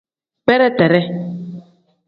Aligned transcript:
Bereteree. 0.47 1.03